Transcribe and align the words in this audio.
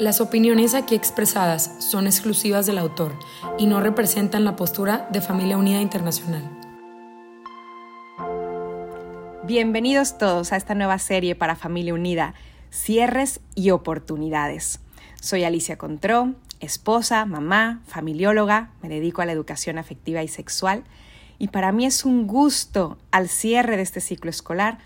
Las 0.00 0.22
opiniones 0.22 0.72
aquí 0.72 0.94
expresadas 0.94 1.74
son 1.78 2.06
exclusivas 2.06 2.64
del 2.64 2.78
autor 2.78 3.18
y 3.58 3.66
no 3.66 3.80
representan 3.80 4.46
la 4.46 4.56
postura 4.56 5.06
de 5.12 5.20
Familia 5.20 5.58
Unida 5.58 5.82
Internacional. 5.82 6.42
Bienvenidos 9.44 10.16
todos 10.16 10.54
a 10.54 10.56
esta 10.56 10.74
nueva 10.74 10.98
serie 10.98 11.34
para 11.34 11.54
Familia 11.54 11.92
Unida, 11.92 12.32
Cierres 12.70 13.40
y 13.54 13.72
Oportunidades. 13.72 14.80
Soy 15.20 15.44
Alicia 15.44 15.76
Contró, 15.76 16.32
esposa, 16.60 17.26
mamá, 17.26 17.82
familióloga, 17.86 18.70
me 18.80 18.88
dedico 18.88 19.20
a 19.20 19.26
la 19.26 19.32
educación 19.32 19.76
afectiva 19.76 20.22
y 20.22 20.28
sexual 20.28 20.82
y 21.38 21.48
para 21.48 21.72
mí 21.72 21.84
es 21.84 22.06
un 22.06 22.26
gusto 22.26 22.96
al 23.10 23.28
cierre 23.28 23.76
de 23.76 23.82
este 23.82 24.00
ciclo 24.00 24.30
escolar 24.30 24.78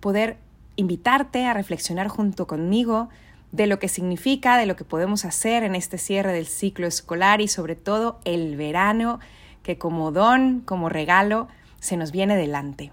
poder 0.00 0.38
invitarte 0.76 1.44
a 1.44 1.52
reflexionar 1.52 2.08
junto 2.08 2.46
conmigo 2.46 3.10
de 3.52 3.66
lo 3.66 3.78
que 3.78 3.88
significa, 3.88 4.56
de 4.56 4.66
lo 4.66 4.76
que 4.76 4.84
podemos 4.84 5.24
hacer 5.24 5.62
en 5.62 5.74
este 5.74 5.98
cierre 5.98 6.32
del 6.32 6.46
ciclo 6.46 6.86
escolar 6.86 7.40
y 7.40 7.48
sobre 7.48 7.76
todo 7.76 8.18
el 8.24 8.56
verano 8.56 9.20
que 9.62 9.78
como 9.78 10.10
don, 10.10 10.60
como 10.60 10.88
regalo, 10.88 11.48
se 11.78 11.96
nos 11.96 12.10
viene 12.10 12.36
delante. 12.36 12.92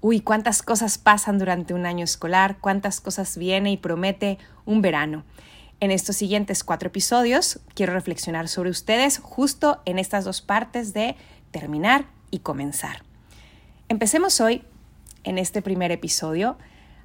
Uy, 0.00 0.20
cuántas 0.20 0.62
cosas 0.62 0.98
pasan 0.98 1.38
durante 1.38 1.72
un 1.72 1.86
año 1.86 2.04
escolar, 2.04 2.58
cuántas 2.60 3.00
cosas 3.00 3.38
viene 3.38 3.72
y 3.72 3.78
promete 3.78 4.38
un 4.66 4.82
verano. 4.82 5.24
En 5.80 5.90
estos 5.90 6.16
siguientes 6.16 6.62
cuatro 6.62 6.88
episodios 6.88 7.60
quiero 7.74 7.94
reflexionar 7.94 8.48
sobre 8.48 8.70
ustedes 8.70 9.18
justo 9.18 9.80
en 9.86 9.98
estas 9.98 10.24
dos 10.24 10.42
partes 10.42 10.92
de 10.92 11.16
terminar 11.50 12.06
y 12.30 12.40
comenzar. 12.40 13.02
Empecemos 13.88 14.40
hoy, 14.40 14.62
en 15.24 15.38
este 15.38 15.62
primer 15.62 15.90
episodio, 15.90 16.58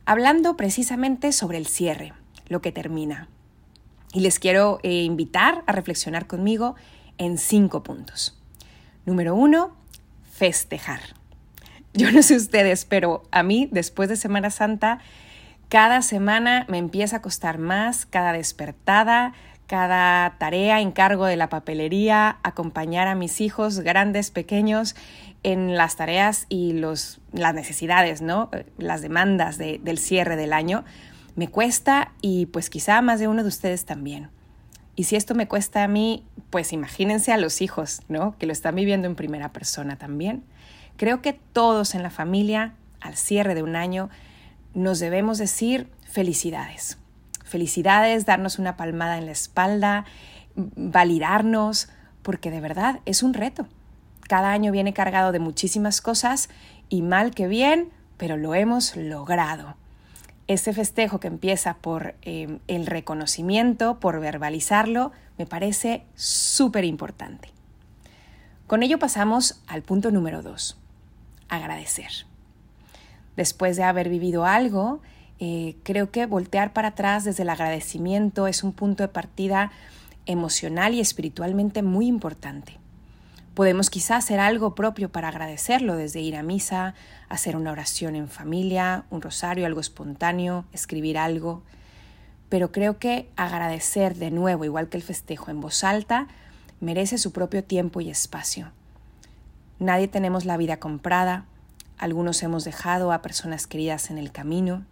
hablando 0.06 0.58
precisamente 0.58 1.32
sobre 1.32 1.58
el 1.58 1.68
cierre, 1.68 2.14
lo 2.50 2.62
que 2.62 2.72
termina. 2.72 3.30
Y 4.14 4.20
les 4.20 4.40
quiero 4.40 4.80
eh, 4.84 5.04
invitar 5.04 5.64
a 5.68 5.72
reflexionar 5.72 6.28
conmigo 6.28 6.76
en 7.18 7.38
cinco 7.38 7.84
puntos. 7.84 8.38
Número 9.06 9.36
uno, 9.36 9.76
festejar. 10.32 11.00
Yo 11.94 12.12
no 12.12 12.22
sé 12.22 12.36
ustedes, 12.36 12.86
pero 12.86 13.24
a 13.32 13.44
mí, 13.44 13.70
después 13.72 14.10
de 14.10 14.16
Semana 14.16 14.50
Santa, 14.50 15.00
cada 15.70 16.02
semana 16.02 16.66
me 16.68 16.78
empieza 16.78 17.18
a 17.18 17.22
costar 17.22 17.60
más, 17.60 18.06
cada 18.06 18.34
despertada, 18.34 19.34
cada 19.68 20.38
tarea, 20.40 20.82
encargo 20.82 21.26
de 21.26 21.36
la 21.36 21.50
papelería, 21.50 22.40
acompañar 22.42 23.08
a 23.08 23.14
mis 23.14 23.40
hijos, 23.40 23.82
grandes, 23.82 24.32
pequeños, 24.32 24.96
en 25.44 25.78
las 25.78 25.96
tareas 25.96 26.48
y 26.50 26.74
los, 26.74 27.22
las 27.32 27.54
necesidades, 27.54 28.22
¿no? 28.22 28.50
las 28.78 29.02
demandas 29.02 29.58
del 29.58 29.98
cierre 30.00 30.36
del 30.36 30.54
año. 30.54 30.84
Me 31.40 31.48
cuesta 31.48 32.12
y 32.22 32.48
pues 32.48 32.70
quizá 32.70 33.02
más 33.02 33.22
de 33.22 33.30
uno 33.30 33.44
de 33.44 33.48
ustedes 33.48 33.86
también. 33.86 34.30
Y 34.98 35.06
si 35.06 35.16
esto 35.16 35.36
me 35.36 35.48
cuesta 35.48 35.86
a 35.86 35.88
mí, 35.88 36.26
pues 36.50 36.74
imagínense 36.74 37.32
a 37.32 37.38
los 37.38 37.62
hijos, 37.62 38.02
¿no? 38.10 38.38
Que 38.38 38.46
lo 38.46 38.52
están 38.52 38.76
viviendo 38.76 39.08
en 39.08 39.16
primera 39.16 39.54
persona 39.54 39.96
también. 39.96 40.44
Creo 40.98 41.22
que 41.22 41.32
todos 41.32 41.96
en 41.96 42.04
la 42.04 42.10
familia, 42.10 42.74
al 43.00 43.16
cierre 43.16 43.56
de 43.56 43.64
un 43.64 43.78
año, 43.78 44.10
nos 44.74 45.00
debemos 45.00 45.38
decir 45.38 45.90
felicidades. 46.04 46.98
Felicidades, 47.46 48.26
darnos 48.26 48.60
una 48.60 48.76
palmada 48.76 49.18
en 49.18 49.26
la 49.26 49.32
espalda, 49.32 50.04
validarnos, 50.58 51.88
porque 52.22 52.52
de 52.52 52.60
verdad 52.60 53.00
es 53.06 53.24
un 53.24 53.34
reto. 53.34 53.66
Cada 54.28 54.52
año 54.52 54.74
viene 54.74 54.92
cargado 54.92 55.32
de 55.32 55.40
muchísimas 55.40 56.02
cosas 56.02 56.50
y 56.90 57.02
mal 57.02 57.32
que 57.32 57.48
bien, 57.48 57.92
pero 58.18 58.36
lo 58.36 58.56
hemos 58.56 58.98
logrado. 58.98 59.78
Ese 60.50 60.74
festejo 60.74 61.22
que 61.22 61.28
empieza 61.28 61.76
por 61.76 62.16
eh, 62.24 62.60
el 62.68 62.88
reconocimiento, 62.88 64.02
por 64.02 64.20
verbalizarlo, 64.20 65.14
me 65.38 65.46
parece 65.46 66.04
súper 66.16 66.84
importante. 66.84 67.52
Con 68.68 68.84
ello 68.84 69.00
pasamos 69.00 69.62
al 69.68 69.84
punto 69.84 70.12
número 70.12 70.42
dos, 70.42 70.78
agradecer 71.48 72.28
después 73.40 73.78
de 73.78 73.84
haber 73.84 74.10
vivido 74.10 74.44
algo, 74.44 75.00
eh, 75.40 75.78
creo 75.84 76.12
que 76.12 76.26
voltear 76.26 76.74
para 76.74 76.90
atrás 76.90 77.24
desde 77.24 77.44
el 77.44 77.50
agradecimiento 77.50 78.48
es 78.48 78.66
un 78.66 78.74
punto 78.74 79.02
de 79.02 79.08
partida 79.08 79.72
emocional 80.26 80.94
y 80.94 81.00
espiritualmente 81.00 81.82
muy 81.82 82.08
importante. 82.08 82.78
Podemos 83.54 83.90
quizás 83.90 84.24
hacer 84.24 84.40
algo 84.40 84.76
propio 84.76 85.12
para 85.12 85.28
agradecerlo, 85.28 85.96
desde 85.96 86.22
ir 86.22 86.36
a 86.36 86.44
misa, 86.44 86.94
hacer 87.28 87.56
una 87.56 87.72
oración 87.72 88.16
en 88.16 88.28
familia, 88.28 89.06
un 89.10 89.22
rosario, 89.22 89.66
algo 89.66 89.82
espontáneo, 89.82 90.66
escribir 90.72 91.18
algo. 91.18 91.62
Pero 92.48 92.72
creo 92.72 93.00
que 93.00 93.30
agradecer 93.36 94.16
de 94.16 94.32
nuevo, 94.32 94.66
igual 94.66 94.88
que 94.90 94.98
el 94.98 95.04
festejo 95.04 95.52
en 95.52 95.62
voz 95.62 95.84
alta, 95.84 96.28
merece 96.80 97.18
su 97.18 97.32
propio 97.32 97.64
tiempo 97.64 98.02
y 98.02 98.10
espacio. 98.10 98.72
Nadie 99.80 100.08
tenemos 100.08 100.46
la 100.46 100.58
vida 100.58 100.78
comprada, 100.78 101.46
algunos 101.98 102.42
hemos 102.44 102.64
dejado 102.64 103.12
a 103.12 103.22
personas 103.22 103.68
queridas 103.68 104.10
en 104.10 104.18
el 104.18 104.32
camino, 104.32 104.86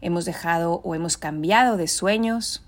hemos 0.00 0.24
dejado 0.24 0.80
o 0.84 0.94
hemos 0.94 1.16
cambiado 1.16 1.76
de 1.76 1.86
sueños. 1.86 2.64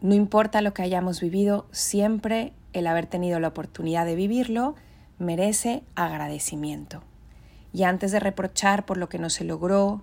No 0.00 0.14
importa 0.14 0.60
lo 0.60 0.74
que 0.74 0.82
hayamos 0.82 1.20
vivido, 1.20 1.66
siempre 1.70 2.52
el 2.74 2.86
haber 2.86 3.06
tenido 3.06 3.40
la 3.40 3.48
oportunidad 3.48 4.04
de 4.04 4.16
vivirlo 4.16 4.74
merece 5.18 5.82
agradecimiento. 5.94 7.02
Y 7.72 7.84
antes 7.84 8.12
de 8.12 8.20
reprochar 8.20 8.84
por 8.84 8.98
lo 8.98 9.08
que 9.08 9.18
no 9.18 9.30
se 9.30 9.44
logró 9.44 10.02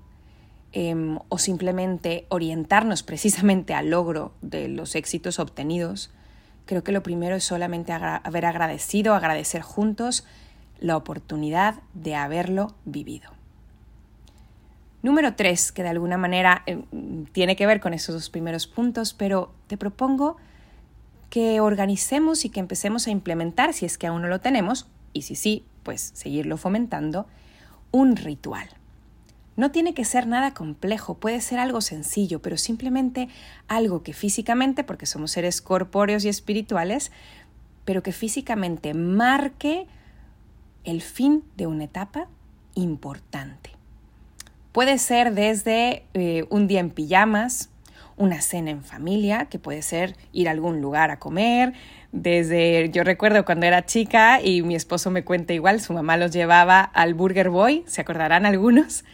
em, 0.71 1.19
o 1.29 1.37
simplemente 1.37 2.25
orientarnos 2.29 3.03
precisamente 3.03 3.73
al 3.73 3.91
logro 3.91 4.33
de 4.41 4.67
los 4.67 4.95
éxitos 4.95 5.37
obtenidos, 5.37 6.11
creo 6.65 6.83
que 6.83 6.91
lo 6.91 7.03
primero 7.03 7.35
es 7.35 7.43
solamente 7.43 7.91
haber 7.93 8.45
agradecido, 8.45 9.13
agradecer 9.13 9.61
juntos 9.61 10.25
la 10.79 10.97
oportunidad 10.97 11.75
de 11.93 12.15
haberlo 12.15 12.73
vivido. 12.85 13.29
Número 15.03 15.35
tres, 15.35 15.71
que 15.71 15.83
de 15.83 15.89
alguna 15.89 16.17
manera 16.17 16.63
eh, 16.67 16.83
tiene 17.31 17.55
que 17.55 17.65
ver 17.65 17.79
con 17.79 17.93
esos 17.93 18.13
dos 18.13 18.29
primeros 18.29 18.67
puntos, 18.67 19.13
pero 19.13 19.51
te 19.67 19.77
propongo 19.77 20.37
que 21.31 21.61
organicemos 21.61 22.43
y 22.43 22.49
que 22.49 22.59
empecemos 22.59 23.07
a 23.07 23.09
implementar, 23.09 23.73
si 23.73 23.85
es 23.85 23.97
que 23.97 24.05
aún 24.05 24.21
no 24.21 24.27
lo 24.27 24.41
tenemos, 24.41 24.87
y 25.13 25.23
si 25.23 25.35
sí, 25.35 25.65
pues 25.81 26.11
seguirlo 26.13 26.57
fomentando, 26.57 27.25
un 27.89 28.17
ritual. 28.17 28.67
No 29.55 29.71
tiene 29.71 29.93
que 29.93 30.03
ser 30.03 30.27
nada 30.27 30.53
complejo, 30.53 31.15
puede 31.15 31.39
ser 31.39 31.57
algo 31.59 31.79
sencillo, 31.79 32.41
pero 32.41 32.57
simplemente 32.57 33.29
algo 33.69 34.03
que 34.03 34.11
físicamente, 34.11 34.83
porque 34.83 35.05
somos 35.05 35.31
seres 35.31 35.61
corpóreos 35.61 36.25
y 36.25 36.29
espirituales, 36.29 37.13
pero 37.85 38.03
que 38.03 38.11
físicamente 38.11 38.93
marque 38.93 39.87
el 40.83 41.01
fin 41.01 41.45
de 41.55 41.65
una 41.65 41.85
etapa 41.85 42.27
importante. 42.75 43.71
Puede 44.73 44.97
ser 44.97 45.33
desde 45.33 46.03
eh, 46.13 46.45
un 46.49 46.67
día 46.67 46.81
en 46.81 46.89
pijamas, 46.89 47.70
una 48.21 48.39
cena 48.39 48.69
en 48.69 48.83
familia, 48.83 49.45
que 49.45 49.57
puede 49.57 49.81
ser 49.81 50.15
ir 50.31 50.47
a 50.47 50.51
algún 50.51 50.79
lugar 50.79 51.09
a 51.09 51.17
comer, 51.17 51.73
desde, 52.11 52.91
yo 52.91 53.03
recuerdo 53.03 53.45
cuando 53.45 53.65
era 53.65 53.85
chica 53.85 54.41
y 54.41 54.61
mi 54.61 54.75
esposo 54.75 55.09
me 55.09 55.23
cuenta 55.23 55.53
igual, 55.53 55.81
su 55.81 55.91
mamá 55.93 56.17
los 56.17 56.31
llevaba 56.31 56.81
al 56.81 57.15
Burger 57.15 57.49
Boy, 57.49 57.83
se 57.87 58.01
acordarán 58.01 58.45
algunos, 58.45 59.05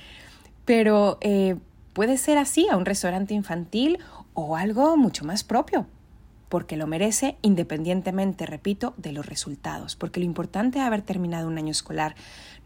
pero 0.66 1.20
eh, 1.22 1.56
puede 1.94 2.18
ser 2.18 2.38
así, 2.38 2.68
a 2.70 2.76
un 2.76 2.86
restaurante 2.86 3.34
infantil 3.34 4.00
o 4.34 4.58
algo 4.58 4.98
mucho 4.98 5.24
más 5.24 5.46
propio, 5.46 5.88
porque 6.50 6.76
lo 6.76 6.86
merece 6.86 7.38
independientemente, 7.42 8.46
repito, 8.46 8.94
de 8.98 9.14
los 9.14 9.26
resultados, 9.26 9.96
porque 9.96 10.20
lo 10.20 10.26
importante 10.26 10.80
de 10.80 10.86
haber 10.86 11.02
terminado 11.02 11.48
un 11.48 11.58
año 11.58 11.72
escolar 11.72 12.16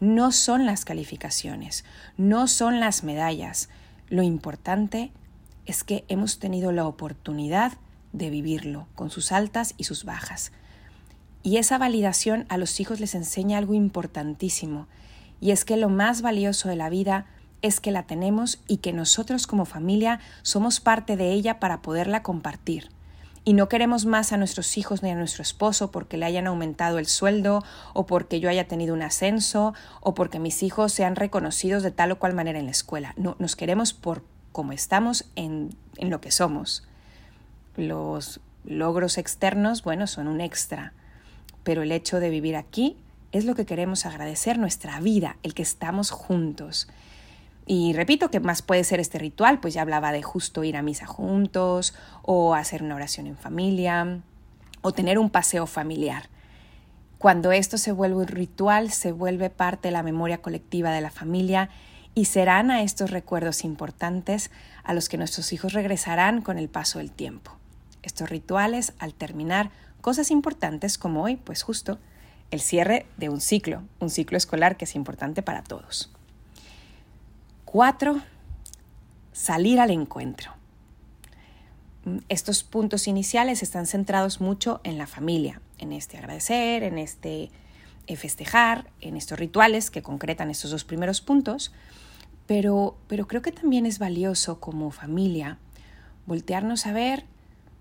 no 0.00 0.32
son 0.32 0.66
las 0.66 0.84
calificaciones, 0.84 1.84
no 2.16 2.48
son 2.48 2.80
las 2.80 3.04
medallas, 3.04 3.68
lo 4.08 4.22
importante 4.22 5.12
es 5.66 5.84
que 5.84 6.04
hemos 6.08 6.38
tenido 6.38 6.72
la 6.72 6.86
oportunidad 6.86 7.72
de 8.12 8.30
vivirlo 8.30 8.86
con 8.94 9.10
sus 9.10 9.32
altas 9.32 9.74
y 9.76 9.84
sus 9.84 10.04
bajas. 10.04 10.52
Y 11.42 11.56
esa 11.56 11.78
validación 11.78 12.46
a 12.48 12.56
los 12.56 12.78
hijos 12.80 13.00
les 13.00 13.14
enseña 13.14 13.58
algo 13.58 13.74
importantísimo, 13.74 14.86
y 15.40 15.50
es 15.50 15.64
que 15.64 15.76
lo 15.76 15.88
más 15.88 16.22
valioso 16.22 16.68
de 16.68 16.76
la 16.76 16.88
vida 16.88 17.26
es 17.62 17.80
que 17.80 17.90
la 17.90 18.04
tenemos 18.04 18.60
y 18.68 18.78
que 18.78 18.92
nosotros 18.92 19.46
como 19.46 19.64
familia 19.64 20.20
somos 20.42 20.80
parte 20.80 21.16
de 21.16 21.32
ella 21.32 21.58
para 21.58 21.82
poderla 21.82 22.22
compartir 22.22 22.90
y 23.44 23.54
no 23.54 23.68
queremos 23.68 24.06
más 24.06 24.32
a 24.32 24.36
nuestros 24.36 24.76
hijos 24.78 25.02
ni 25.02 25.10
a 25.10 25.14
nuestro 25.14 25.42
esposo 25.42 25.90
porque 25.90 26.16
le 26.16 26.26
hayan 26.26 26.46
aumentado 26.46 26.98
el 26.98 27.06
sueldo 27.06 27.64
o 27.92 28.06
porque 28.06 28.40
yo 28.40 28.48
haya 28.48 28.68
tenido 28.68 28.94
un 28.94 29.02
ascenso 29.02 29.74
o 30.00 30.14
porque 30.14 30.38
mis 30.38 30.62
hijos 30.62 30.92
sean 30.92 31.16
reconocidos 31.16 31.82
de 31.82 31.90
tal 31.90 32.12
o 32.12 32.18
cual 32.18 32.34
manera 32.34 32.58
en 32.58 32.66
la 32.66 32.70
escuela. 32.70 33.14
No, 33.16 33.36
nos 33.38 33.56
queremos 33.56 33.92
por 33.92 34.22
como 34.52 34.72
estamos 34.72 35.26
en, 35.34 35.74
en 35.96 36.10
lo 36.10 36.20
que 36.20 36.30
somos. 36.30 36.84
Los 37.76 38.40
logros 38.64 39.18
externos, 39.18 39.82
bueno, 39.82 40.06
son 40.06 40.28
un 40.28 40.40
extra, 40.40 40.92
pero 41.64 41.82
el 41.82 41.92
hecho 41.92 42.20
de 42.20 42.30
vivir 42.30 42.56
aquí 42.56 42.96
es 43.32 43.44
lo 43.44 43.54
que 43.54 43.66
queremos 43.66 44.06
agradecer, 44.06 44.58
nuestra 44.58 45.00
vida, 45.00 45.36
el 45.42 45.54
que 45.54 45.62
estamos 45.62 46.10
juntos. 46.10 46.88
Y 47.66 47.92
repito, 47.94 48.30
¿qué 48.30 48.40
más 48.40 48.60
puede 48.60 48.84
ser 48.84 49.00
este 49.00 49.18
ritual? 49.18 49.60
Pues 49.60 49.74
ya 49.74 49.82
hablaba 49.82 50.12
de 50.12 50.22
justo 50.22 50.64
ir 50.64 50.76
a 50.76 50.82
misa 50.82 51.06
juntos, 51.06 51.94
o 52.22 52.54
hacer 52.54 52.82
una 52.82 52.96
oración 52.96 53.26
en 53.26 53.36
familia, 53.36 54.20
o 54.82 54.92
tener 54.92 55.18
un 55.18 55.30
paseo 55.30 55.66
familiar. 55.66 56.28
Cuando 57.18 57.52
esto 57.52 57.78
se 57.78 57.92
vuelve 57.92 58.16
un 58.16 58.26
ritual, 58.26 58.90
se 58.90 59.12
vuelve 59.12 59.48
parte 59.48 59.88
de 59.88 59.92
la 59.92 60.02
memoria 60.02 60.38
colectiva 60.38 60.90
de 60.90 61.00
la 61.00 61.10
familia 61.10 61.70
y 62.14 62.26
serán 62.26 62.70
a 62.70 62.82
estos 62.82 63.10
recuerdos 63.10 63.64
importantes 63.64 64.50
a 64.84 64.94
los 64.94 65.08
que 65.08 65.18
nuestros 65.18 65.52
hijos 65.52 65.72
regresarán 65.72 66.42
con 66.42 66.58
el 66.58 66.68
paso 66.68 66.98
del 66.98 67.10
tiempo. 67.10 67.52
Estos 68.02 68.28
rituales, 68.28 68.92
al 68.98 69.14
terminar, 69.14 69.70
cosas 70.00 70.30
importantes 70.30 70.98
como 70.98 71.22
hoy, 71.22 71.36
pues 71.36 71.62
justo, 71.62 71.98
el 72.50 72.60
cierre 72.60 73.06
de 73.16 73.28
un 73.28 73.40
ciclo, 73.40 73.82
un 73.98 74.10
ciclo 74.10 74.36
escolar 74.36 74.76
que 74.76 74.84
es 74.84 74.94
importante 74.94 75.42
para 75.42 75.62
todos. 75.62 76.12
Cuatro, 77.64 78.20
salir 79.32 79.80
al 79.80 79.90
encuentro. 79.90 80.52
Estos 82.28 82.64
puntos 82.64 83.06
iniciales 83.06 83.62
están 83.62 83.86
centrados 83.86 84.40
mucho 84.40 84.80
en 84.84 84.98
la 84.98 85.06
familia, 85.06 85.62
en 85.78 85.92
este 85.92 86.18
agradecer, 86.18 86.82
en 86.82 86.98
este 86.98 87.50
festejar, 88.16 88.90
en 89.00 89.16
estos 89.16 89.38
rituales 89.38 89.90
que 89.90 90.02
concretan 90.02 90.50
estos 90.50 90.70
dos 90.70 90.84
primeros 90.84 91.20
puntos, 91.20 91.72
pero, 92.46 92.96
pero 93.08 93.26
creo 93.26 93.42
que 93.42 93.52
también 93.52 93.86
es 93.86 93.98
valioso 93.98 94.60
como 94.60 94.90
familia 94.90 95.58
voltearnos 96.26 96.86
a 96.86 96.92
ver, 96.92 97.24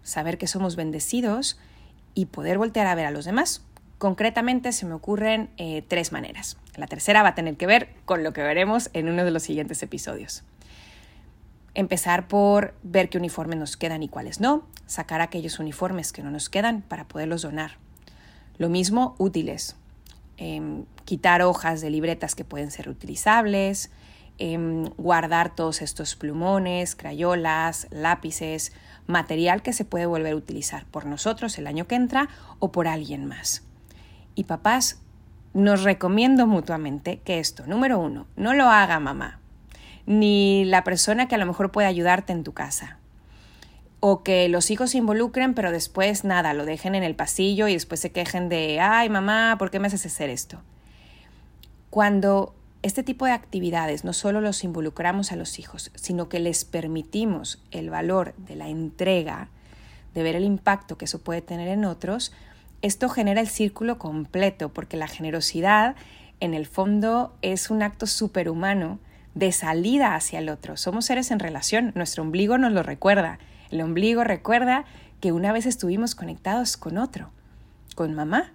saber 0.03 0.37
que 0.37 0.47
somos 0.47 0.75
bendecidos 0.75 1.59
y 2.13 2.27
poder 2.27 2.57
voltear 2.57 2.87
a 2.87 2.95
ver 2.95 3.05
a 3.05 3.11
los 3.11 3.25
demás. 3.25 3.63
Concretamente 3.97 4.71
se 4.71 4.85
me 4.85 4.93
ocurren 4.93 5.49
eh, 5.57 5.83
tres 5.87 6.11
maneras. 6.11 6.57
La 6.75 6.87
tercera 6.87 7.21
va 7.21 7.29
a 7.29 7.35
tener 7.35 7.55
que 7.55 7.67
ver 7.67 7.89
con 8.05 8.23
lo 8.23 8.33
que 8.33 8.41
veremos 8.41 8.89
en 8.93 9.09
uno 9.09 9.23
de 9.23 9.31
los 9.31 9.43
siguientes 9.43 9.83
episodios. 9.83 10.43
Empezar 11.73 12.27
por 12.27 12.73
ver 12.83 13.09
qué 13.09 13.17
uniformes 13.17 13.59
nos 13.59 13.77
quedan 13.77 14.03
y 14.03 14.09
cuáles 14.09 14.39
no, 14.39 14.65
sacar 14.87 15.21
aquellos 15.21 15.59
uniformes 15.59 16.11
que 16.11 16.23
no 16.23 16.31
nos 16.31 16.49
quedan 16.49 16.81
para 16.81 17.07
poderlos 17.07 17.43
donar. 17.43 17.77
Lo 18.57 18.67
mismo 18.69 19.15
útiles, 19.19 19.75
em, 20.41 20.85
quitar 21.05 21.43
hojas 21.43 21.81
de 21.81 21.91
libretas 21.91 22.33
que 22.33 22.43
pueden 22.43 22.71
ser 22.71 22.89
utilizables, 22.89 23.91
em, 24.39 24.85
guardar 24.97 25.55
todos 25.55 25.83
estos 25.83 26.15
plumones, 26.15 26.95
crayolas, 26.95 27.85
lápices, 27.91 28.73
material 29.05 29.61
que 29.61 29.71
se 29.71 29.85
puede 29.85 30.07
volver 30.07 30.33
a 30.33 30.35
utilizar 30.35 30.85
por 30.85 31.05
nosotros 31.05 31.59
el 31.59 31.67
año 31.67 31.85
que 31.85 31.93
entra 31.93 32.27
o 32.57 32.71
por 32.71 32.87
alguien 32.87 33.27
más. 33.27 33.61
Y 34.33 34.45
papás, 34.45 34.99
nos 35.53 35.83
recomiendo 35.83 36.47
mutuamente 36.47 37.19
que 37.19 37.37
esto, 37.37 37.67
número 37.67 37.99
uno, 37.99 38.25
no 38.35 38.55
lo 38.55 38.65
haga 38.65 38.99
mamá, 38.99 39.39
ni 40.07 40.65
la 40.65 40.83
persona 40.83 41.27
que 41.27 41.35
a 41.35 41.37
lo 41.37 41.45
mejor 41.45 41.71
puede 41.71 41.87
ayudarte 41.87 42.33
en 42.33 42.43
tu 42.43 42.53
casa. 42.53 42.97
O 44.01 44.23
que 44.23 44.49
los 44.49 44.69
hijos 44.71 44.91
se 44.91 44.97
involucren, 44.97 45.53
pero 45.53 45.71
después 45.71 46.25
nada, 46.25 46.53
lo 46.53 46.65
dejen 46.65 46.95
en 46.95 47.03
el 47.03 47.15
pasillo 47.15 47.69
y 47.69 47.73
después 47.73 48.01
se 48.01 48.11
quejen 48.11 48.49
de, 48.49 48.81
ay 48.81 49.09
mamá, 49.09 49.55
¿por 49.57 49.71
qué 49.71 49.79
me 49.79 49.87
haces 49.87 50.05
hacer 50.05 50.29
esto? 50.29 50.59
Cuando 51.89 52.53
este 52.81 53.03
tipo 53.03 53.25
de 53.25 53.31
actividades 53.31 54.03
no 54.03 54.13
solo 54.13 54.41
los 54.41 54.63
involucramos 54.63 55.31
a 55.31 55.35
los 55.35 55.59
hijos, 55.59 55.91
sino 55.95 56.29
que 56.29 56.39
les 56.39 56.65
permitimos 56.65 57.61
el 57.71 57.89
valor 57.89 58.33
de 58.37 58.55
la 58.55 58.69
entrega, 58.69 59.49
de 60.15 60.23
ver 60.23 60.35
el 60.35 60.43
impacto 60.43 60.97
que 60.97 61.05
eso 61.05 61.19
puede 61.19 61.41
tener 61.41 61.67
en 61.67 61.85
otros, 61.85 62.33
esto 62.81 63.07
genera 63.09 63.39
el 63.39 63.47
círculo 63.47 63.99
completo, 63.99 64.69
porque 64.69 64.97
la 64.97 65.07
generosidad 65.07 65.95
en 66.39 66.55
el 66.55 66.65
fondo 66.65 67.35
es 67.43 67.69
un 67.69 67.83
acto 67.83 68.07
superhumano 68.07 68.99
de 69.35 69.51
salida 69.51 70.15
hacia 70.15 70.39
el 70.39 70.49
otro. 70.49 70.75
Somos 70.75 71.05
seres 71.05 71.29
en 71.29 71.39
relación, 71.39 71.91
nuestro 71.95 72.23
ombligo 72.23 72.57
nos 72.57 72.73
lo 72.73 72.81
recuerda. 72.83 73.37
El 73.71 73.81
ombligo 73.81 74.23
recuerda 74.23 74.85
que 75.19 75.31
una 75.31 75.53
vez 75.53 75.65
estuvimos 75.65 76.13
conectados 76.13 76.77
con 76.77 76.97
otro, 76.97 77.29
con 77.95 78.13
mamá, 78.13 78.51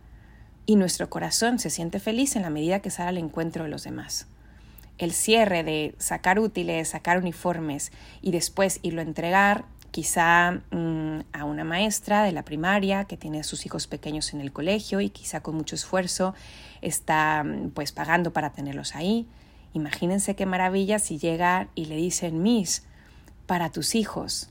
y 0.66 0.76
nuestro 0.76 1.08
corazón 1.08 1.58
se 1.58 1.70
siente 1.70 2.00
feliz 2.00 2.36
en 2.36 2.42
la 2.42 2.50
medida 2.50 2.80
que 2.80 2.90
sale 2.90 3.08
al 3.08 3.18
encuentro 3.18 3.64
de 3.64 3.70
los 3.70 3.84
demás. 3.84 4.26
El 4.98 5.12
cierre 5.12 5.62
de 5.62 5.94
sacar 5.98 6.38
útiles, 6.38 6.88
sacar 6.88 7.18
uniformes 7.18 7.92
y 8.20 8.32
después 8.32 8.80
irlo 8.82 9.00
a 9.00 9.04
entregar 9.04 9.64
quizá 9.92 10.60
mm, 10.70 11.20
a 11.32 11.44
una 11.44 11.64
maestra 11.64 12.24
de 12.24 12.32
la 12.32 12.44
primaria 12.44 13.04
que 13.04 13.16
tiene 13.16 13.40
a 13.40 13.44
sus 13.44 13.64
hijos 13.64 13.86
pequeños 13.86 14.34
en 14.34 14.40
el 14.40 14.52
colegio 14.52 15.00
y 15.00 15.10
quizá 15.10 15.40
con 15.40 15.54
mucho 15.54 15.74
esfuerzo 15.74 16.34
está 16.82 17.44
mm, 17.44 17.70
pues 17.70 17.92
pagando 17.92 18.32
para 18.32 18.50
tenerlos 18.50 18.94
ahí. 18.94 19.26
Imagínense 19.72 20.34
qué 20.34 20.46
maravilla 20.46 20.98
si 20.98 21.18
llega 21.18 21.68
y 21.74 21.86
le 21.86 21.96
dicen 21.96 22.42
Miss 22.42 22.84
para 23.46 23.70
tus 23.70 23.94
hijos, 23.94 24.50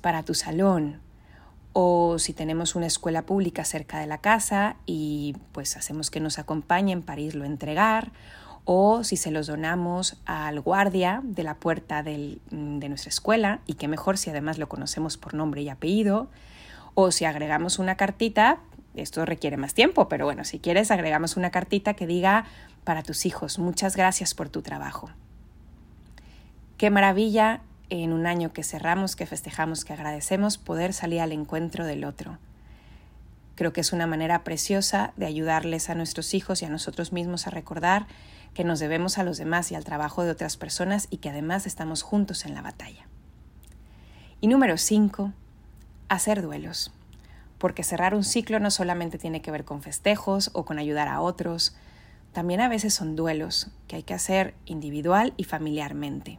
Para 0.00 0.22
tu 0.22 0.32
salón, 0.32 0.98
o 1.74 2.18
si 2.18 2.32
tenemos 2.32 2.74
una 2.74 2.86
escuela 2.86 3.26
pública 3.26 3.66
cerca 3.66 4.00
de 4.00 4.06
la 4.06 4.16
casa 4.16 4.76
y 4.86 5.36
pues 5.52 5.76
hacemos 5.76 6.10
que 6.10 6.20
nos 6.20 6.38
acompañen 6.38 7.02
para 7.02 7.20
irlo 7.20 7.44
a 7.44 7.48
entregar, 7.48 8.10
o 8.64 9.04
si 9.04 9.18
se 9.18 9.30
los 9.30 9.46
donamos 9.46 10.16
al 10.24 10.58
guardia 10.60 11.20
de 11.22 11.42
la 11.42 11.56
puerta 11.56 12.02
mm, 12.02 12.78
de 12.78 12.88
nuestra 12.88 13.10
escuela, 13.10 13.60
y 13.66 13.74
qué 13.74 13.88
mejor 13.88 14.16
si 14.16 14.30
además 14.30 14.56
lo 14.56 14.70
conocemos 14.70 15.18
por 15.18 15.34
nombre 15.34 15.60
y 15.60 15.68
apellido, 15.68 16.30
o 16.94 17.10
si 17.10 17.26
agregamos 17.26 17.78
una 17.78 17.98
cartita, 17.98 18.60
esto 18.94 19.26
requiere 19.26 19.58
más 19.58 19.74
tiempo, 19.74 20.08
pero 20.08 20.24
bueno, 20.24 20.44
si 20.44 20.60
quieres 20.60 20.90
agregamos 20.90 21.36
una 21.36 21.50
cartita 21.50 21.92
que 21.92 22.06
diga 22.06 22.46
para 22.84 23.02
tus 23.02 23.26
hijos, 23.26 23.58
muchas 23.58 23.96
gracias 23.96 24.32
por 24.32 24.48
tu 24.48 24.62
trabajo. 24.62 25.10
Qué 26.78 26.88
maravilla 26.88 27.60
en 27.90 28.12
un 28.12 28.26
año 28.26 28.52
que 28.52 28.62
cerramos, 28.62 29.16
que 29.16 29.26
festejamos, 29.26 29.84
que 29.84 29.92
agradecemos, 29.92 30.58
poder 30.58 30.92
salir 30.92 31.20
al 31.20 31.32
encuentro 31.32 31.84
del 31.84 32.04
otro. 32.04 32.38
Creo 33.54 33.72
que 33.72 33.80
es 33.80 33.92
una 33.92 34.06
manera 34.06 34.44
preciosa 34.44 35.12
de 35.16 35.26
ayudarles 35.26 35.90
a 35.90 35.94
nuestros 35.94 36.32
hijos 36.34 36.62
y 36.62 36.64
a 36.64 36.70
nosotros 36.70 37.12
mismos 37.12 37.46
a 37.46 37.50
recordar 37.50 38.06
que 38.54 38.64
nos 38.64 38.78
debemos 38.78 39.18
a 39.18 39.24
los 39.24 39.38
demás 39.38 39.72
y 39.72 39.74
al 39.74 39.84
trabajo 39.84 40.22
de 40.22 40.30
otras 40.30 40.56
personas 40.56 41.08
y 41.10 41.16
que 41.18 41.30
además 41.30 41.66
estamos 41.66 42.02
juntos 42.02 42.44
en 42.44 42.54
la 42.54 42.62
batalla. 42.62 43.06
Y 44.40 44.46
número 44.46 44.76
5, 44.76 45.32
hacer 46.08 46.42
duelos. 46.42 46.92
Porque 47.58 47.82
cerrar 47.82 48.14
un 48.14 48.22
ciclo 48.22 48.60
no 48.60 48.70
solamente 48.70 49.18
tiene 49.18 49.42
que 49.42 49.50
ver 49.50 49.64
con 49.64 49.82
festejos 49.82 50.50
o 50.52 50.64
con 50.64 50.78
ayudar 50.78 51.08
a 51.08 51.20
otros, 51.20 51.74
también 52.32 52.60
a 52.60 52.68
veces 52.68 52.94
son 52.94 53.16
duelos 53.16 53.72
que 53.88 53.96
hay 53.96 54.02
que 54.04 54.14
hacer 54.14 54.54
individual 54.66 55.34
y 55.36 55.42
familiarmente. 55.42 56.38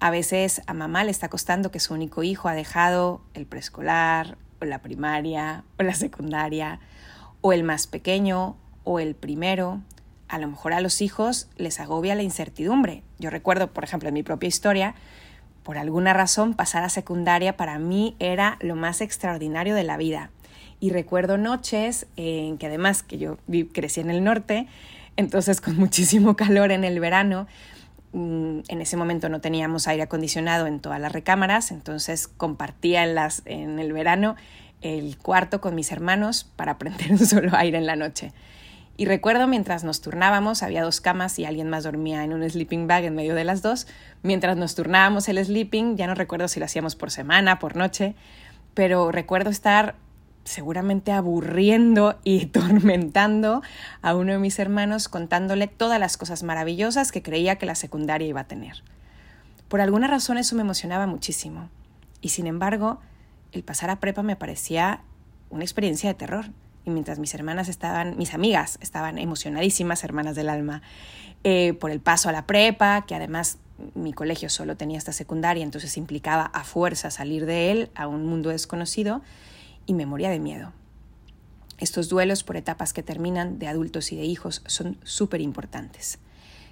A 0.00 0.10
veces 0.10 0.62
a 0.66 0.74
mamá 0.74 1.04
le 1.04 1.10
está 1.10 1.28
costando 1.28 1.70
que 1.70 1.80
su 1.80 1.94
único 1.94 2.22
hijo 2.22 2.48
ha 2.48 2.54
dejado 2.54 3.20
el 3.34 3.46
preescolar 3.46 4.38
o 4.60 4.64
la 4.64 4.80
primaria 4.80 5.64
o 5.78 5.82
la 5.82 5.94
secundaria 5.94 6.80
o 7.42 7.52
el 7.52 7.62
más 7.62 7.86
pequeño 7.86 8.56
o 8.84 8.98
el 8.98 9.14
primero 9.14 9.80
a 10.30 10.38
lo 10.38 10.46
mejor 10.46 10.72
a 10.72 10.80
los 10.80 11.02
hijos 11.02 11.48
les 11.56 11.80
agobia 11.80 12.14
la 12.14 12.22
incertidumbre. 12.22 13.02
Yo 13.18 13.30
recuerdo, 13.30 13.72
por 13.72 13.82
ejemplo, 13.82 14.08
en 14.08 14.14
mi 14.14 14.22
propia 14.22 14.46
historia, 14.46 14.94
por 15.64 15.76
alguna 15.76 16.12
razón 16.12 16.54
pasar 16.54 16.84
a 16.84 16.88
secundaria 16.88 17.56
para 17.56 17.78
mí 17.78 18.14
era 18.20 18.56
lo 18.60 18.76
más 18.76 19.00
extraordinario 19.00 19.74
de 19.74 19.82
la 19.82 19.96
vida. 19.96 20.30
Y 20.78 20.90
recuerdo 20.90 21.36
noches 21.36 22.06
en 22.16 22.58
que 22.58 22.66
además 22.66 23.02
que 23.02 23.18
yo 23.18 23.38
crecí 23.72 24.00
en 24.00 24.10
el 24.10 24.22
norte, 24.22 24.68
entonces 25.16 25.60
con 25.60 25.76
muchísimo 25.78 26.36
calor 26.36 26.70
en 26.70 26.84
el 26.84 27.00
verano, 27.00 27.48
en 28.12 28.80
ese 28.80 28.96
momento 28.96 29.28
no 29.28 29.40
teníamos 29.40 29.86
aire 29.86 30.02
acondicionado 30.02 30.66
en 30.66 30.80
todas 30.80 31.00
las 31.00 31.12
recámaras, 31.12 31.70
entonces 31.70 32.26
compartía 32.28 33.04
en, 33.04 33.14
las, 33.14 33.42
en 33.44 33.78
el 33.78 33.92
verano 33.92 34.36
el 34.82 35.16
cuarto 35.18 35.60
con 35.60 35.74
mis 35.74 35.92
hermanos 35.92 36.50
para 36.56 36.78
prender 36.78 37.12
un 37.12 37.18
solo 37.18 37.50
aire 37.54 37.78
en 37.78 37.86
la 37.86 37.96
noche. 37.96 38.32
Y 38.96 39.06
recuerdo 39.06 39.46
mientras 39.46 39.82
nos 39.82 40.02
turnábamos, 40.02 40.62
había 40.62 40.82
dos 40.82 41.00
camas 41.00 41.38
y 41.38 41.46
alguien 41.46 41.70
más 41.70 41.84
dormía 41.84 42.22
en 42.22 42.34
un 42.34 42.48
sleeping 42.48 42.86
bag 42.86 43.04
en 43.04 43.14
medio 43.14 43.34
de 43.34 43.44
las 43.44 43.62
dos. 43.62 43.86
Mientras 44.22 44.58
nos 44.58 44.74
turnábamos 44.74 45.26
el 45.28 45.42
sleeping, 45.42 45.96
ya 45.96 46.06
no 46.06 46.14
recuerdo 46.14 46.48
si 46.48 46.60
lo 46.60 46.66
hacíamos 46.66 46.96
por 46.96 47.10
semana, 47.10 47.58
por 47.58 47.76
noche, 47.76 48.14
pero 48.74 49.10
recuerdo 49.10 49.48
estar 49.48 49.94
seguramente 50.44 51.12
aburriendo 51.12 52.18
y 52.24 52.46
tormentando 52.46 53.62
a 54.02 54.14
uno 54.14 54.32
de 54.32 54.38
mis 54.38 54.58
hermanos 54.58 55.08
contándole 55.08 55.66
todas 55.66 56.00
las 56.00 56.16
cosas 56.16 56.42
maravillosas 56.42 57.12
que 57.12 57.22
creía 57.22 57.56
que 57.56 57.66
la 57.66 57.74
secundaria 57.74 58.28
iba 58.28 58.40
a 58.40 58.44
tener. 58.44 58.82
Por 59.68 59.80
alguna 59.80 60.08
razón 60.08 60.38
eso 60.38 60.56
me 60.56 60.62
emocionaba 60.62 61.06
muchísimo. 61.06 61.68
Y 62.20 62.30
sin 62.30 62.46
embargo, 62.46 63.00
el 63.52 63.62
pasar 63.62 63.90
a 63.90 64.00
prepa 64.00 64.22
me 64.22 64.36
parecía 64.36 65.02
una 65.50 65.64
experiencia 65.64 66.08
de 66.10 66.14
terror. 66.14 66.46
Y 66.84 66.90
mientras 66.90 67.18
mis 67.18 67.34
hermanas 67.34 67.68
estaban, 67.68 68.16
mis 68.16 68.34
amigas 68.34 68.78
estaban 68.80 69.18
emocionadísimas, 69.18 70.02
hermanas 70.02 70.34
del 70.34 70.48
alma, 70.48 70.82
eh, 71.44 71.74
por 71.74 71.90
el 71.90 72.00
paso 72.00 72.28
a 72.28 72.32
la 72.32 72.46
prepa, 72.46 73.04
que 73.06 73.14
además 73.14 73.58
mi 73.94 74.12
colegio 74.12 74.48
solo 74.48 74.76
tenía 74.76 74.98
esta 74.98 75.12
secundaria, 75.12 75.64
entonces 75.64 75.96
implicaba 75.96 76.44
a 76.44 76.64
fuerza 76.64 77.10
salir 77.10 77.46
de 77.46 77.70
él 77.70 77.90
a 77.94 78.06
un 78.06 78.26
mundo 78.26 78.50
desconocido, 78.50 79.22
y 79.90 79.94
me 79.94 80.06
moría 80.06 80.30
de 80.30 80.38
miedo. 80.38 80.72
Estos 81.78 82.08
duelos 82.08 82.44
por 82.44 82.56
etapas 82.56 82.92
que 82.92 83.02
terminan 83.02 83.58
de 83.58 83.66
adultos 83.66 84.12
y 84.12 84.16
de 84.16 84.22
hijos 84.22 84.62
son 84.66 84.98
súper 85.02 85.40
importantes. 85.40 86.20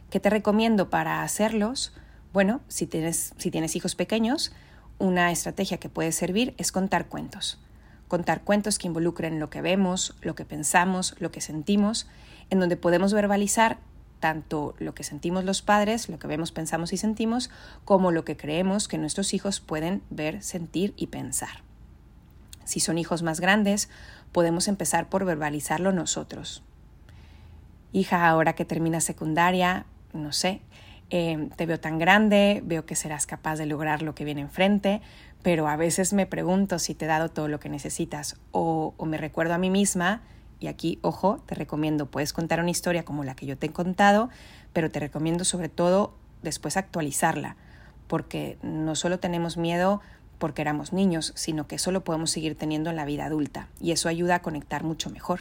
¿Qué 0.09 0.21
te 0.21 0.31
recomiendo 0.31 0.89
para 0.89 1.25
hacerlos? 1.25 1.93
Bueno, 2.33 2.61
si 2.69 2.87
tienes, 2.87 3.35
si 3.37 3.51
tienes 3.51 3.75
hijos 3.75 3.97
pequeños, 3.97 4.53
una 5.01 5.33
estrategia 5.33 5.79
que 5.79 5.89
puede 5.89 6.13
servir 6.13 6.55
es 6.59 6.71
contar 6.71 7.09
cuentos. 7.09 7.59
Contar 8.07 8.43
cuentos 8.43 8.79
que 8.79 8.87
involucren 8.87 9.41
lo 9.41 9.51
que 9.51 9.63
vemos, 9.63 10.15
lo 10.21 10.37
que 10.37 10.45
pensamos, 10.45 11.17
lo 11.19 11.33
que 11.33 11.41
sentimos, 11.41 12.07
en 12.51 12.61
donde 12.61 12.77
podemos 12.77 13.13
verbalizar 13.13 13.79
tanto 14.21 14.77
lo 14.79 14.95
que 14.95 15.03
sentimos 15.03 15.43
los 15.43 15.61
padres, 15.61 16.09
lo 16.09 16.21
que 16.21 16.29
vemos, 16.29 16.53
pensamos 16.53 16.93
y 16.93 16.99
sentimos, 16.99 17.51
como 17.85 18.13
lo 18.13 18.25
que 18.25 18.37
creemos 18.37 18.87
que 18.87 18.97
nuestros 18.97 19.35
hijos 19.35 19.59
pueden 19.59 20.03
ver, 20.09 20.41
sentir 20.41 20.95
y 20.97 21.09
pensar. 21.09 21.67
Si 22.69 22.81
son 22.81 22.99
hijos 22.99 23.23
más 23.23 23.41
grandes, 23.41 23.89
podemos 24.33 24.69
empezar 24.69 25.09
por 25.09 25.25
verbalizarlo 25.25 25.93
nosotros. 25.93 26.63
Hija, 27.93 28.29
ahora 28.29 28.53
que 28.53 28.65
termina 28.65 29.01
secundaria, 29.01 29.87
no 30.13 30.33
sé, 30.33 30.61
Em, 31.11 31.49
te 31.49 31.65
veo 31.65 31.81
tan 31.81 31.99
grande, 31.99 32.61
veo 32.65 32.85
que 32.85 32.95
serás 32.95 33.27
capaz 33.27 33.57
de 33.57 33.65
lograr 33.65 34.03
lo 34.03 34.15
que 34.15 34.25
viene 34.25 34.43
enfrente, 34.43 35.01
pero 35.43 35.67
a 35.67 35.77
veces 35.77 36.13
me 36.13 36.27
pregunto 36.27 36.79
si 36.79 36.95
te 36.95 37.07
he 37.07 37.09
dado 37.09 37.31
todo 37.31 37.49
lo 37.49 37.59
que 37.61 37.71
necesitas 37.71 38.37
o, 38.53 38.93
o 38.99 39.07
me 39.07 39.17
recuerdo 39.17 39.55
a 39.55 39.59
mí 39.59 39.71
misma, 39.71 40.21
y 40.61 40.67
aquí, 40.67 40.99
ojo, 41.01 41.43
te 41.47 41.55
recomiendo, 41.55 42.11
puedes 42.11 42.35
contar 42.35 42.61
una 42.61 42.71
historia 42.71 43.05
como 43.05 43.25
la 43.25 43.35
que 43.35 43.47
yo 43.47 43.57
te 43.57 43.67
he 43.67 43.73
contado, 43.73 44.29
pero 44.75 44.91
te 44.91 45.01
recomiendo 45.01 45.45
sobre 45.45 45.71
todo 45.71 46.15
después 46.43 46.77
actualizarla, 46.77 47.57
porque 48.07 48.59
no 48.63 48.95
solo 48.95 49.19
tenemos 49.19 49.57
miedo 49.57 50.03
porque 50.39 50.63
éramos 50.63 50.93
niños, 50.93 51.33
sino 51.35 51.67
que 51.67 51.77
eso 51.77 51.91
lo 51.91 52.05
podemos 52.05 52.31
seguir 52.31 52.57
teniendo 52.57 52.91
en 52.91 52.97
la 52.97 53.05
vida 53.05 53.27
adulta 53.27 53.69
y 53.81 53.93
eso 53.93 54.09
ayuda 54.09 54.37
a 54.37 54.43
conectar 54.43 54.85
mucho 54.85 55.11
mejor. 55.11 55.41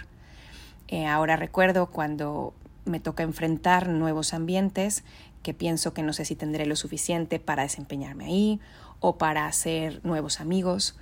Eh, 0.87 1.05
ahora 1.05 1.35
recuerdo 1.35 1.87
cuando 1.87 2.53
me 2.85 2.99
toca 2.99 3.23
enfrentar 3.23 3.89
nuevos 3.89 4.33
ambientes 4.33 5.03
que 5.43 5.53
pienso 5.53 5.93
que 5.93 6.03
no 6.03 6.13
sé 6.13 6.25
si 6.25 6.35
tendré 6.35 6.65
lo 6.65 6.75
suficiente 6.75 7.39
para 7.39 7.63
desempeñarme 7.63 8.25
ahí 8.25 8.59
o 8.99 9.17
para 9.17 9.45
hacer 9.45 10.01
nuevos 10.03 10.39
amigos. 10.39 10.97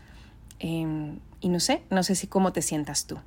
Em, 0.59 1.19
y 1.41 1.49
no 1.49 1.59
sé, 1.59 1.83
no 1.89 2.03
sé 2.03 2.15
si 2.15 2.27
cómo 2.27 2.51
te 2.53 2.61
sientas 2.61 3.05
tú. 3.05 3.17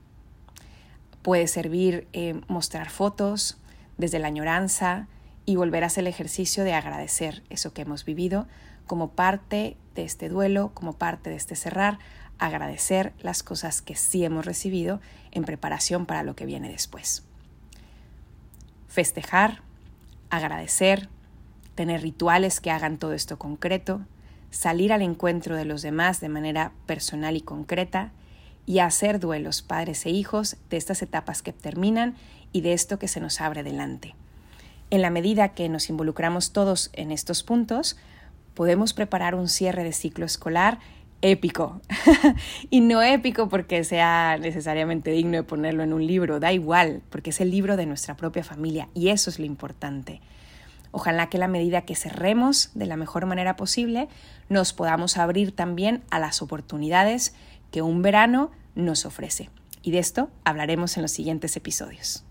Puede 1.23 1.47
servir 1.47 2.09
eh, 2.13 2.41
mostrar 2.49 2.91
fotos 2.91 3.59
desde 3.97 4.19
la 4.19 4.29
añoranza 4.29 5.09
y 5.49 5.57
volver 5.57 5.83
el 5.97 6.07
ejercicio 6.07 6.63
de 6.63 6.75
agradecer 6.75 7.43
eso 7.49 7.73
que 7.73 7.81
hemos 7.81 8.05
vivido 8.05 8.47
como 8.87 9.13
parte 9.13 9.79
de 9.95 10.05
este 10.05 10.29
duelo, 10.29 10.73
como 10.75 10.93
parte 10.93 11.31
de 11.31 11.37
este 11.37 11.57
cerrar, 11.57 11.99
agradecer 12.39 13.15
las 13.21 13.43
cosas 13.43 13.81
que 13.81 13.95
sí 13.95 14.27
hemos 14.27 14.45
recibido 14.45 15.01
en 15.31 15.45
preparación 15.45 16.05
para 16.05 16.23
lo 16.23 16.37
que 16.37 16.45
viene 16.45 16.69
después. 16.69 17.25
Festejar 18.89 19.63
agradecer, 20.29 21.09
tener 21.75 22.03
rituales 22.03 22.61
que 22.61 22.71
hagan 22.71 22.99
todo 22.99 23.15
esto 23.15 23.39
concreto, 23.39 24.03
salir 24.51 24.93
al 24.93 25.01
encuentro 25.01 25.57
de 25.57 25.65
los 25.65 25.81
demás 25.81 26.21
de 26.21 26.29
manera 26.29 26.73
personal 26.85 27.39
y 27.39 27.41
concreta 27.41 28.13
y 28.67 28.81
hacer 28.81 29.19
duelos 29.19 29.63
padres 29.63 30.05
e 30.05 30.11
hijos 30.11 30.59
de 30.69 30.77
estas 30.77 31.01
etapas 31.01 31.41
que 31.41 31.55
terminan 31.55 32.17
y 32.53 32.61
de 32.61 32.75
esto 32.75 32.99
que 32.99 33.09
se 33.09 33.21
nos 33.21 33.41
abre 33.41 33.63
delante. 33.63 34.15
En 34.91 35.03
la 35.03 35.11
medida 35.11 35.51
que 35.51 35.69
nos 35.69 35.91
involucramos 35.91 36.53
todos 36.53 36.91
en 36.95 37.11
estos 37.11 37.43
puntos, 37.43 37.97
podemos 38.55 38.95
preparar 38.95 39.35
un 39.35 39.49
cierre 39.49 39.85
de 39.85 39.93
ciclo 39.93 40.25
escolar 40.25 40.79
épico. 41.21 41.81
y 42.71 42.81
no 42.81 43.03
épico 43.03 43.49
porque 43.49 43.85
sea 43.85 44.39
necesariamente 44.39 45.11
digno 45.11 45.37
de 45.37 45.43
ponerlo 45.43 45.83
en 45.83 45.93
un 45.93 46.07
libro, 46.07 46.41
da 46.41 46.53
igual, 46.53 47.03
porque 47.11 47.31
es 47.31 47.41
el 47.41 47.51
libro 47.51 47.77
de 47.77 47.87
nuestra 47.87 48.17
propia 48.17 48.45
familia 48.45 48.89
y 48.95 49.09
eso 49.09 49.31
es 49.31 49.39
lo 49.39 49.45
importante. 49.45 50.21
Ojalá 50.91 51.29
que 51.29 51.39
la 51.39 51.49
medida 51.49 51.83
que 51.83 51.95
cerremos 51.95 52.71
de 52.75 52.87
la 52.87 52.97
mejor 52.97 53.27
manera 53.27 53.57
posible, 53.57 54.09
nos 54.49 54.73
podamos 54.73 55.19
abrir 55.19 55.53
también 55.53 56.03
a 56.11 56.19
las 56.19 56.41
oportunidades 56.41 57.35
que 57.71 57.83
un 57.83 58.01
verano 58.01 58.51
nos 58.75 59.05
ofrece. 59.05 59.51
Y 59.83 59.91
de 59.91 59.99
esto 59.99 60.31
hablaremos 60.45 60.97
en 60.97 61.03
los 61.03 61.13
siguientes 61.13 61.57
episodios. 61.57 62.25